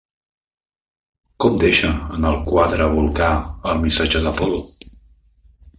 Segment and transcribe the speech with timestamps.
[1.45, 3.31] Com deixa en el quadre a Vulcà
[3.73, 4.65] el missatge d'Apol·lo?